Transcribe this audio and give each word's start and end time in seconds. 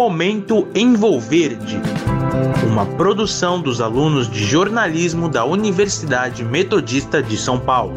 Momento 0.00 0.66
Envolverde, 0.74 1.78
uma 2.66 2.86
produção 2.86 3.60
dos 3.60 3.82
alunos 3.82 4.30
de 4.30 4.42
jornalismo 4.42 5.28
da 5.28 5.44
Universidade 5.44 6.42
Metodista 6.42 7.22
de 7.22 7.36
São 7.36 7.60
Paulo. 7.60 7.92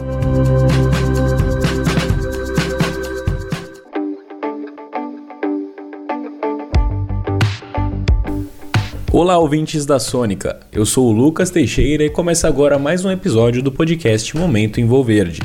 Olá, 9.09 9.37
ouvintes 9.37 9.85
da 9.85 9.97
Sônica. 9.97 10.59
Eu 10.73 10.85
sou 10.85 11.07
o 11.07 11.13
Lucas 11.13 11.49
Teixeira 11.51 12.03
e 12.03 12.09
começa 12.09 12.49
agora 12.49 12.77
mais 12.77 13.05
um 13.05 13.11
episódio 13.11 13.63
do 13.63 13.71
podcast 13.71 14.35
Momento 14.35 14.81
Envolverde. 14.81 15.39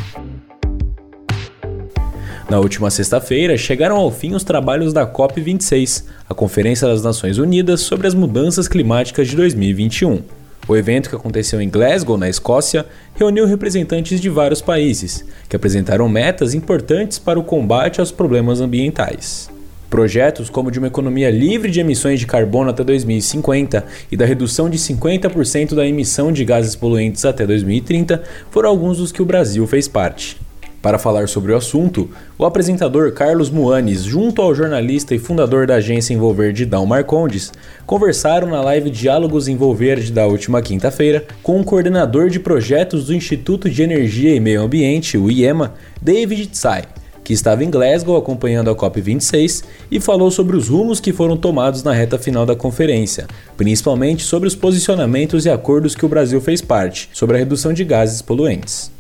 Na 2.48 2.58
última 2.58 2.90
sexta-feira, 2.90 3.58
chegaram 3.58 3.96
ao 3.96 4.10
fim 4.10 4.34
os 4.34 4.42
trabalhos 4.42 4.94
da 4.94 5.06
COP26, 5.06 6.04
a 6.26 6.32
Conferência 6.32 6.88
das 6.88 7.02
Nações 7.02 7.36
Unidas 7.36 7.82
sobre 7.82 8.06
as 8.06 8.14
Mudanças 8.14 8.66
Climáticas 8.66 9.28
de 9.28 9.36
2021. 9.36 10.22
O 10.66 10.74
evento, 10.74 11.10
que 11.10 11.16
aconteceu 11.16 11.60
em 11.60 11.68
Glasgow, 11.68 12.16
na 12.16 12.26
Escócia, 12.26 12.86
reuniu 13.14 13.44
representantes 13.44 14.18
de 14.18 14.30
vários 14.30 14.62
países, 14.62 15.26
que 15.46 15.56
apresentaram 15.56 16.08
metas 16.08 16.54
importantes 16.54 17.18
para 17.18 17.38
o 17.38 17.44
combate 17.44 18.00
aos 18.00 18.10
problemas 18.10 18.62
ambientais. 18.62 19.50
Projetos 19.90 20.48
como 20.48 20.70
de 20.70 20.78
uma 20.78 20.88
economia 20.88 21.30
livre 21.30 21.70
de 21.70 21.80
emissões 21.80 22.18
de 22.18 22.26
carbono 22.26 22.70
até 22.70 22.82
2050 22.82 23.84
e 24.10 24.16
da 24.16 24.24
redução 24.24 24.70
de 24.70 24.78
50% 24.78 25.74
da 25.74 25.86
emissão 25.86 26.32
de 26.32 26.46
gases 26.46 26.74
poluentes 26.74 27.26
até 27.26 27.46
2030 27.46 28.22
foram 28.50 28.70
alguns 28.70 28.96
dos 28.96 29.12
que 29.12 29.20
o 29.20 29.26
Brasil 29.26 29.66
fez 29.66 29.86
parte. 29.86 30.47
Para 30.80 30.98
falar 30.98 31.26
sobre 31.28 31.52
o 31.52 31.56
assunto, 31.56 32.08
o 32.38 32.44
apresentador 32.44 33.12
Carlos 33.12 33.50
Muanes, 33.50 34.04
junto 34.04 34.40
ao 34.40 34.54
jornalista 34.54 35.12
e 35.12 35.18
fundador 35.18 35.66
da 35.66 35.74
agência 35.76 36.14
Envolverde 36.14 36.64
Dal 36.64 36.86
Marcondes, 36.86 37.52
conversaram 37.84 38.48
na 38.48 38.60
live 38.60 38.88
Diálogos 38.88 39.48
Envolverde 39.48 40.12
da 40.12 40.26
última 40.26 40.62
quinta-feira 40.62 41.26
com 41.42 41.60
o 41.60 41.64
coordenador 41.64 42.30
de 42.30 42.38
projetos 42.38 43.06
do 43.06 43.14
Instituto 43.14 43.68
de 43.68 43.82
Energia 43.82 44.32
e 44.32 44.38
Meio 44.38 44.62
Ambiente, 44.62 45.18
o 45.18 45.28
IEMA, 45.28 45.74
David 46.00 46.46
Tsai, 46.46 46.84
que 47.24 47.32
estava 47.32 47.64
em 47.64 47.70
Glasgow 47.70 48.16
acompanhando 48.16 48.70
a 48.70 48.76
COP26 48.76 49.64
e 49.90 49.98
falou 49.98 50.30
sobre 50.30 50.56
os 50.56 50.68
rumos 50.68 51.00
que 51.00 51.12
foram 51.12 51.36
tomados 51.36 51.82
na 51.82 51.92
reta 51.92 52.16
final 52.18 52.46
da 52.46 52.54
conferência, 52.54 53.26
principalmente 53.56 54.22
sobre 54.22 54.46
os 54.46 54.54
posicionamentos 54.54 55.44
e 55.44 55.50
acordos 55.50 55.96
que 55.96 56.06
o 56.06 56.08
Brasil 56.08 56.40
fez 56.40 56.62
parte 56.62 57.10
sobre 57.12 57.34
a 57.34 57.38
redução 57.40 57.72
de 57.72 57.84
gases 57.84 58.22
poluentes. 58.22 58.96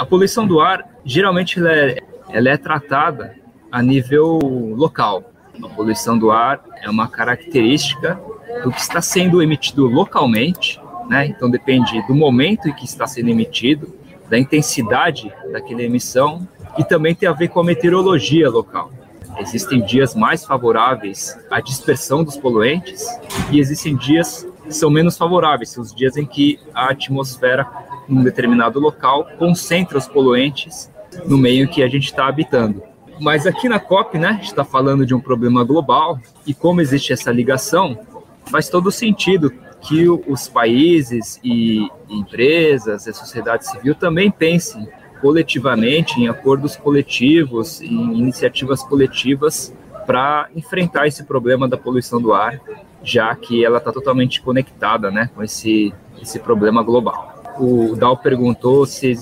A 0.00 0.06
poluição 0.06 0.46
do 0.46 0.60
ar, 0.60 0.82
geralmente, 1.04 1.58
ela 1.58 1.70
é, 1.70 1.98
ela 2.30 2.48
é 2.48 2.56
tratada 2.56 3.36
a 3.70 3.82
nível 3.82 4.38
local. 4.74 5.30
A 5.62 5.68
poluição 5.68 6.18
do 6.18 6.30
ar 6.30 6.64
é 6.82 6.88
uma 6.88 7.06
característica 7.06 8.18
do 8.64 8.72
que 8.72 8.80
está 8.80 9.02
sendo 9.02 9.42
emitido 9.42 9.86
localmente, 9.86 10.80
né? 11.06 11.26
Então 11.26 11.50
depende 11.50 12.00
do 12.06 12.14
momento 12.14 12.66
em 12.66 12.72
que 12.72 12.86
está 12.86 13.06
sendo 13.06 13.28
emitido, 13.28 13.94
da 14.26 14.38
intensidade 14.38 15.30
daquela 15.52 15.82
emissão 15.82 16.48
e 16.78 16.82
também 16.82 17.14
tem 17.14 17.28
a 17.28 17.32
ver 17.32 17.48
com 17.48 17.60
a 17.60 17.64
meteorologia 17.64 18.48
local. 18.48 18.90
Existem 19.38 19.84
dias 19.84 20.14
mais 20.14 20.46
favoráveis 20.46 21.38
à 21.50 21.60
dispersão 21.60 22.24
dos 22.24 22.38
poluentes 22.38 23.06
e 23.52 23.60
existem 23.60 23.94
dias 23.94 24.48
são 24.70 24.90
menos 24.90 25.18
favoráveis, 25.18 25.76
os 25.76 25.94
dias 25.94 26.16
em 26.16 26.24
que 26.24 26.58
a 26.74 26.90
atmosfera 26.90 27.66
num 28.10 28.24
determinado 28.24 28.80
local, 28.80 29.26
concentra 29.38 29.96
os 29.96 30.08
poluentes 30.08 30.90
no 31.26 31.38
meio 31.38 31.68
que 31.68 31.82
a 31.82 31.88
gente 31.88 32.06
está 32.06 32.26
habitando. 32.26 32.82
Mas 33.20 33.46
aqui 33.46 33.68
na 33.68 33.78
COP, 33.78 34.18
né, 34.18 34.28
a 34.28 34.32
gente 34.32 34.46
está 34.46 34.64
falando 34.64 35.06
de 35.06 35.14
um 35.14 35.20
problema 35.20 35.62
global 35.62 36.18
e 36.46 36.52
como 36.52 36.80
existe 36.80 37.12
essa 37.12 37.30
ligação, 37.30 37.98
faz 38.46 38.68
todo 38.68 38.90
sentido 38.90 39.52
que 39.80 40.08
os 40.08 40.48
países 40.48 41.38
e 41.44 41.88
empresas, 42.08 43.06
a 43.06 43.12
sociedade 43.12 43.66
civil 43.66 43.94
também 43.94 44.30
pensem 44.30 44.88
coletivamente 45.20 46.20
em 46.20 46.28
acordos 46.28 46.76
coletivos, 46.76 47.80
em 47.80 48.18
iniciativas 48.18 48.82
coletivas 48.82 49.72
para 50.06 50.48
enfrentar 50.56 51.06
esse 51.06 51.24
problema 51.24 51.68
da 51.68 51.76
poluição 51.76 52.20
do 52.20 52.32
ar, 52.32 52.60
já 53.02 53.34
que 53.34 53.64
ela 53.64 53.78
está 53.78 53.92
totalmente 53.92 54.40
conectada, 54.40 55.10
né, 55.10 55.30
com 55.34 55.42
esse 55.42 55.92
esse 56.20 56.38
problema 56.38 56.82
global. 56.82 57.42
O 57.58 57.96
Dal 57.96 58.16
perguntou 58.16 58.86
se 58.86 59.16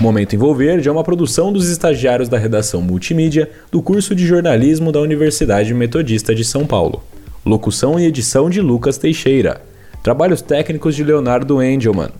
Momento 0.00 0.34
Envolverde 0.34 0.88
é 0.88 0.92
uma 0.92 1.02
produção 1.02 1.52
dos 1.52 1.68
estagiários 1.68 2.28
da 2.28 2.36
redação 2.36 2.82
multimídia 2.82 3.50
do 3.72 3.80
curso 3.80 4.14
de 4.14 4.26
jornalismo 4.26 4.92
da 4.92 5.00
Universidade 5.00 5.72
Metodista 5.72 6.34
de 6.34 6.44
São 6.44 6.66
Paulo. 6.66 7.02
Locução 7.44 7.98
e 7.98 8.04
edição 8.04 8.50
de 8.50 8.60
Lucas 8.60 8.98
Teixeira. 8.98 9.62
Trabalhos 10.02 10.42
técnicos 10.42 10.94
de 10.94 11.02
Leonardo 11.02 11.62
Engelman. 11.62 12.10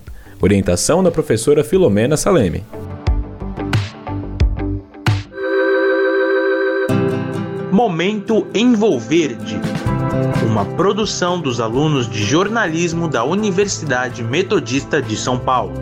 Orientação 0.41 1.03
da 1.03 1.11
professora 1.11 1.63
Filomena 1.63 2.17
Saleme. 2.17 2.65
Momento 7.71 8.47
Envolverde, 8.55 9.61
uma 10.47 10.65
produção 10.65 11.41
dos 11.41 11.61
alunos 11.61 12.09
de 12.09 12.25
jornalismo 12.25 13.09
da 13.09 13.25
Universidade 13.25 14.23
Metodista 14.23 15.03
de 15.03 15.17
São 15.17 15.39
Paulo. 15.39 15.75